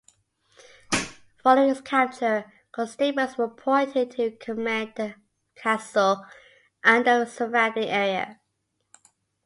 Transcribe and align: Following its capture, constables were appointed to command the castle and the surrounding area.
Following 1.43 1.69
its 1.69 1.81
capture, 1.81 2.51
constables 2.71 3.37
were 3.37 3.45
appointed 3.45 4.09
to 4.17 4.35
command 4.37 4.93
the 4.95 5.13
castle 5.53 6.25
and 6.83 7.05
the 7.05 7.25
surrounding 7.25 7.87
area. 7.87 8.39